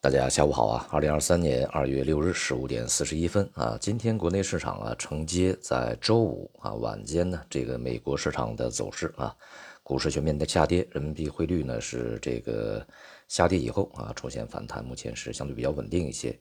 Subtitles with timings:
[0.00, 0.86] 大家下午好啊！
[0.92, 9.34] 二零二三年二月六日十五点四十一分啊，今天国内市场啊承接在周五啊晚间呢这个美国市场的走势啊，
[9.82, 12.86] 股市全面的下跌，人民币汇率呢是这个
[13.26, 16.38] 下跌以后啊出现反弹，目前是相对比较稳定一些。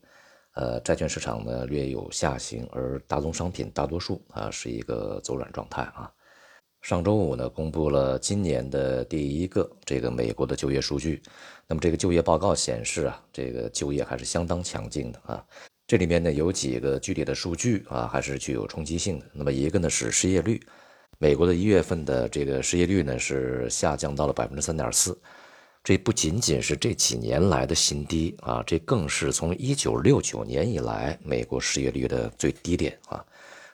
[0.54, 6.14] 呃，债券市场呢略有下行，而大宗商品大多数啊是一个走软状态啊。
[6.82, 11.22] 上周五呢，公布了今年的第一个这个美国的就业数据。
[11.68, 15.44] 那么这个就业报告显示啊，这个就业还是相当强劲的啊。
[15.86, 19.26] 这里面呢有几个具体的数据啊，还是具有冲击性的。
[19.34, 20.62] 那么一个呢是失业率，
[21.18, 25.20] 美国的一月份的这个失业率呢是下降到了百分之三点四，
[25.84, 33.26] 这不仅仅是这几年来的新低啊，这更是从一九六九年以来美国失业率的最低点啊。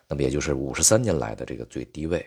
[0.08, 2.24] 那么也就是五十三年来的这个最低位。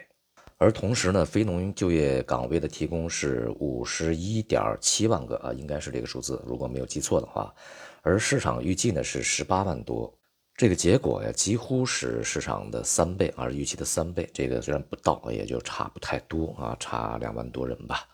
[0.60, 7.54] 而同时呢，非农就业岗位的提供是五十一点七万个啊，应该是这个数字，如果没有记错的话。
[8.02, 10.12] 而市场预计呢是十八万多，
[10.56, 14.28] 这个结果呀几乎是市场的三倍啊，预期的三倍。
[14.34, 18.08] 这个虽然不到，也就差不太多啊，差两万多人吧。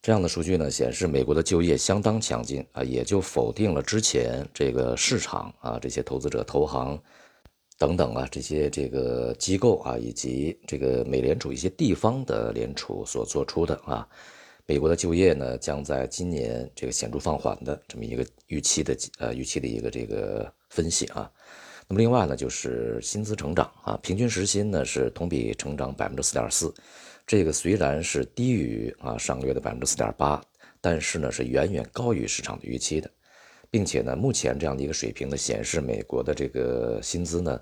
[0.00, 6.96] 这样的数据呢显示美国的就业相当强劲啊，也就否定了之前这个市场啊这些投资者投行。
[7.76, 14.08] 等等啊，这些这个机构啊，以及这个美联储一些地方的联储所做出的啊，
[14.64, 21.30] 美国的就业呢将在今年这个显著放缓的这么一个预期的呃预期的一个这个分析啊。
[21.88, 26.72] 那么另外呢，就是薪资成长啊，平均时薪呢是同比成长百分之四点四，
[27.26, 30.42] 这个虽然是低于啊上个月的百分之四点八，
[30.80, 33.10] 但是呢是远远高于市场的预期的。
[33.74, 37.60] 并且呢，目前这样的一个水平呢，显示美国的这个薪资呢，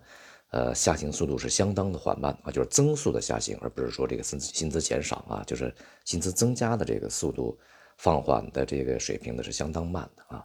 [0.50, 5.74] 呃，下行速度是相当的缓慢啊，就是增速的下行，而不是说这个薪资薪资减少啊，就是
[6.05, 7.58] 薪资增加的这个速度
[7.96, 10.44] 放缓的这个水平呢是相当慢的啊。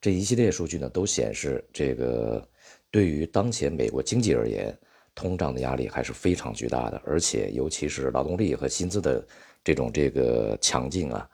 [0.00, 2.42] 这一系列数据呢，都显示这个
[2.90, 4.74] 对于当前美国经济而言，
[5.14, 9.22] 通胀的压力还是非常巨大的，而且尤其是劳动力和薪资的
[9.62, 11.28] 这种这个强劲啊。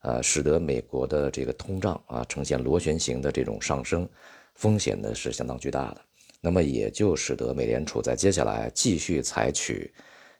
[0.00, 4.08] 呃，使得美国的这个通胀啊呈现螺旋形的这种上升，
[4.54, 6.00] 风险呢是相当巨大的。
[6.40, 9.92] 那么也就使得美联储在接下来继续采取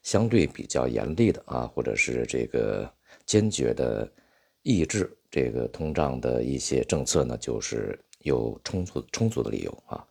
[0.04, 2.88] 相对比较严厉的啊，或者是这个
[3.26, 4.08] 坚决的
[4.62, 10.06] 抑制这个通胀的一些政策呢，就是有充足充足的理由啊。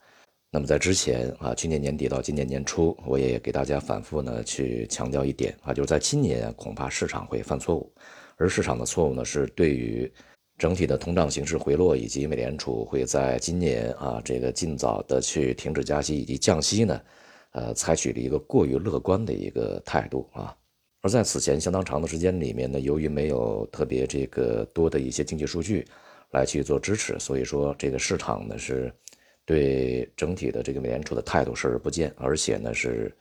[0.51, 7.89] 那么在之前啊，去年年底到今年年初，我也给大家反复呢去强调一点啊，就是在今年恐怕市场会犯错误。
[8.37, 10.11] 而市场的错误呢，是对于
[10.59, 17.01] 整体的通胀形势回落，以及美联储会在今年啊这个尽早的去停止加息以及降息呢，
[17.51, 20.55] 呃，采取了一个过于乐观的一个态度啊。
[21.01, 25.85] 而在此前相当长的时间里面呢，由于没有特别这个多的一些经济数据
[26.31, 28.93] 来去做支持，所以说这个市场呢是
[29.45, 33.15] 对整体的这个美联储的态度视而不见，而且呢是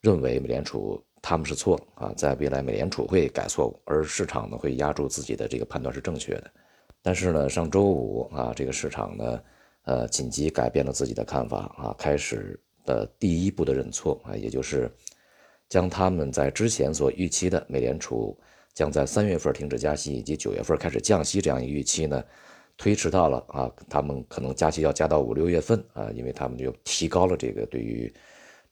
[0.00, 1.02] 认为美联储。
[1.28, 6.50] 他们是错啊，在未来美联储会改错误，而市场呢会压住自己的这个判断是正确的。
[7.02, 9.42] 但是呢，上周五啊，这个市场呢，
[9.82, 14.90] 呃，紧急改变了自己的看法啊，开始的第一步的认错啊，也就是
[15.68, 18.34] 将他们在之前所预期的美联储
[18.72, 22.24] 将在三月份停止加息以及九月份开始降息这样一个预期呢，
[22.78, 28.10] 推迟到了啊，他们可能加息要加到五六月份啊，因为他们就提高了这个对于。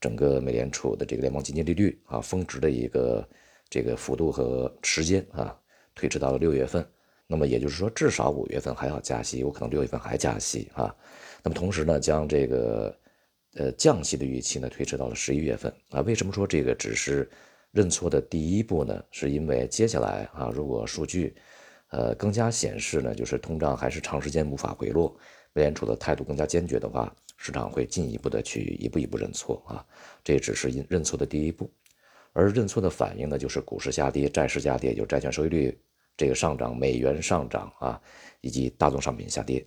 [0.00, 3.28] 整个美联储的这个联邦基金利率啊，峰值的一个
[3.68, 5.58] 这个幅度和时间啊，
[5.94, 6.86] 推迟到了六月份。
[7.26, 10.94] 那么也就是说，至少五月份还要加息，有可能六月份还加息啊。
[11.42, 12.96] 那么同时呢，将这个
[13.54, 16.02] 呃降息的预期呢推迟到了十一月份啊。
[16.02, 17.28] 为什么说这个只是
[17.72, 19.02] 认错的第一步呢？
[19.10, 21.34] 是因为接下来啊，如果数据
[21.90, 25.18] 呃更加显示呢，就是通胀还是长时间无法回落，
[25.52, 27.12] 美联储的态度更加坚决的话。
[27.36, 29.84] 市场会进一步的去一步一步认错啊，
[30.24, 31.70] 这只是认错的第一步，
[32.32, 35.78] 而认错的反应呢，就是股市下跌、债市下跌，就是债券收益率
[36.16, 38.00] 这个上涨、美元上涨啊，
[38.40, 39.64] 以及大宗商品下跌，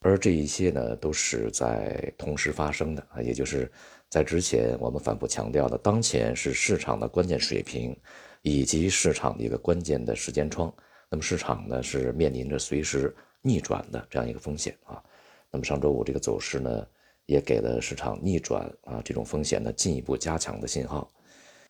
[0.00, 3.70] 而这一切呢，都是在同时发生的啊，也就是
[4.08, 7.94] 在之前我们反复强调的，当前是市场的关键水平，
[8.42, 10.72] 以及市场的一个关键的时间窗，
[11.10, 15.02] 那么市场呢是面临着随时逆转的这样一个风险啊，
[15.50, 16.86] 那么上周五这个走势呢。
[17.28, 21.12] 也给了市场逆转啊这种风险呢进一步加强的信号，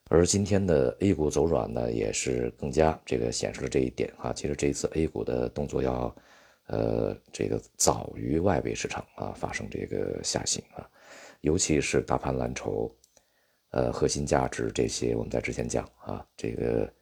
[0.08, 4.32] 而今天的 A 股走软呢，也是更加这个显示了这一点啊。
[4.32, 6.14] 其实这一次 A 股的动作要，
[6.68, 10.88] 呃，这个早于外围市场啊发生这个下行啊，
[11.40, 12.88] 尤其是大盘蓝筹，
[13.72, 16.92] 呃，核心价值这些，我们在之前讲啊，这个，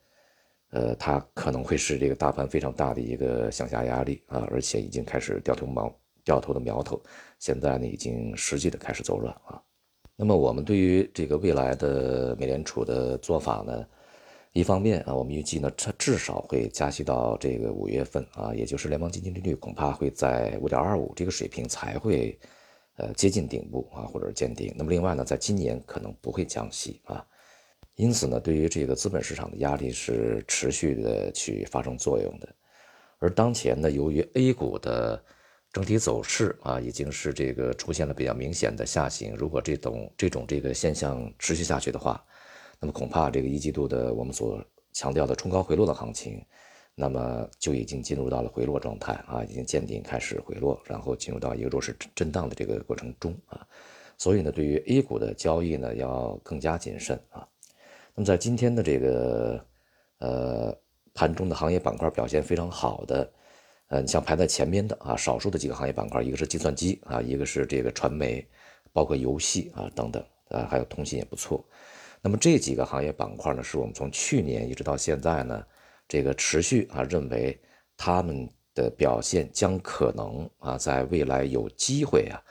[0.70, 5.94] 呃，它可能会是这个大盘非常大的一个向下压力啊，而且已经开始掉头毛。
[6.26, 7.00] 掉头的苗头，
[7.38, 9.62] 现在呢已经实际的开始走软啊。
[10.16, 13.86] 那么我们对于这个未来的美联储的做法呢，
[14.52, 22.38] 一方面啊，我们预计呢，它至少会加息到这个五月份啊，也就是联邦基金利率恐怕会在五点二五这个水平才会
[22.96, 24.74] 呃接近顶部啊，或者是见顶。
[24.76, 27.24] 那么另外呢，在今年可能不会降息啊。
[27.94, 32.48] 因此呢，对于这个资本市场的压力是持续的去发生作用的，
[33.18, 35.22] 而当前呢，由于 A 股的
[35.76, 39.36] 整体走势啊，已经是这个出现了比较明显的下行。
[39.36, 42.24] 如果这种这种这个现象持续下去的话，
[42.80, 44.58] 那么恐怕这个一季度的我们所
[44.94, 46.42] 强调的冲高回落的行情，
[46.94, 53.60] 那么就已经进入到了回落状态啊，已经见顶开始回落，然后进入到一个弱势震荡的这个过程中啊。
[54.16, 57.46] 所以呢，对于 A 股的交易呢，要更加谨慎啊。
[58.14, 59.62] 那么在今天的这个
[60.20, 60.74] 呃
[61.12, 63.30] 盘中的行业板块表现非常好的，
[63.88, 68.46] 嗯，像排在前面的啊，少数的几个行业板块，一个是计算机啊，一个是这个传媒，
[68.92, 71.64] 包括游戏啊等等啊，还有通信也不错。
[72.20, 75.64] 那么这几个行业板块呢，是我们从去年一直到现在呢，
[76.08, 77.58] 这个持续啊认为
[77.96, 82.42] 他们的表现将可能啊在未来有机会啊。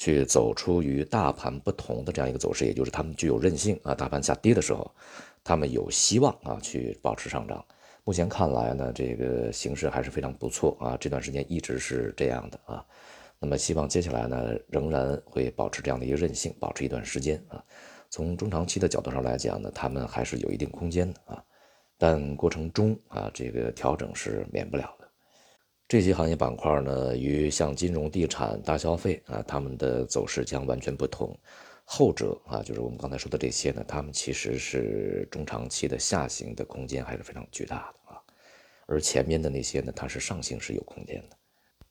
[0.00, 3.96] 去走出与大盘不同的这样一个走势，也就是他们具有韧性啊。
[3.96, 4.88] 大盘下跌的时候，
[5.42, 7.66] 他们有希望啊去保持上涨。
[8.08, 10.96] 目前看来呢，这个形势还是非常不错啊。
[10.98, 12.82] 这段时间一直是这样的啊。
[13.38, 17.62] 那么希望接下来呢，仍然会保持这样的一个韧性，保持一段时间啊。
[18.08, 21.44] 从中长期的角度上来讲呢，他们还是有一定空间的啊。
[21.98, 25.06] 但过程中啊，这个调整是免不了的。
[25.86, 31.38] 这些行业板块呢，与像金融、地产、大消费啊，他们的走势将完全不同。
[31.84, 37.97] 后者啊，就是我们刚才说的这些呢，他们其实是中长期的下行的空间还是非常巨大的。
[38.88, 41.36] 而前面的那些呢，它是上行是有空间的。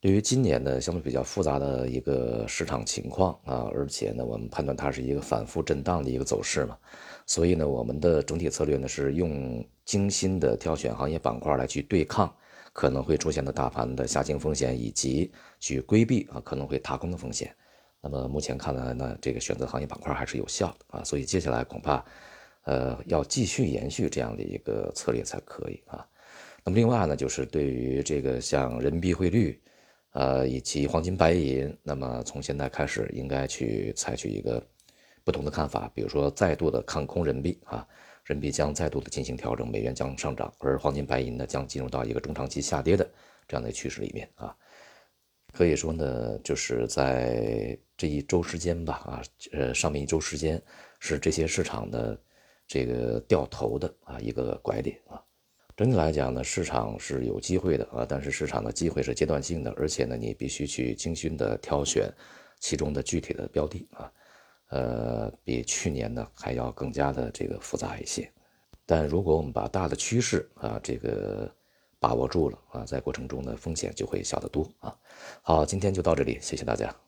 [0.01, 6.77] 对于今年呢，相对比较复杂的一个市场情况啊，而且呢，我们判断它是一个反复震荡的一个走势嘛，
[7.25, 12.35] 所以呢，我们的整体策略呢是用精心的挑选行业板块来去对抗。
[12.73, 17.51] 可能会出现的大盘的下行风险，以及去规避啊可能会踏空的风险。
[17.99, 22.05] 那么目前看来呢，这个选择行业板块还是有效的啊，所以接下来恐怕，
[22.65, 26.05] 呃，要继续延续这样的一个策略才可以啊。
[26.67, 29.57] 那么另外呢，就是对于这个像人民币汇率，
[30.11, 34.61] 呃，以及黄金白银，那么从现在开始应该去采取一个
[35.23, 37.87] 不同的看法，比如说再度的看空人民币啊。
[38.25, 43.09] 人民币将再度的进行调整，美元将上涨，而黄金白银呢将进入到一个中长期下跌的
[43.47, 44.53] 这样的趋势里面啊。
[45.53, 49.23] 可以说呢，就是在这一周时间吧，啊，
[49.53, 50.61] 呃，上面一周时间
[50.99, 52.21] 是这些市场的
[52.67, 55.23] 这个掉头的啊一个拐点啊。
[55.77, 62.12] 整体来讲呢，市场是有机会的啊，但是市场的机会是阶段性的，而且呢，你必须去精心的挑选
[62.59, 64.12] 其中的具体的标的啊。
[64.69, 68.27] 呃，比去年呢还要更加的这个复杂一些，
[68.88, 71.47] 但如果我们把大的趋势啊这个
[72.00, 74.97] 把握住了啊，在过程中呢风险就会小得多啊。
[75.44, 77.06] 好，今天就到这里，谢谢大家。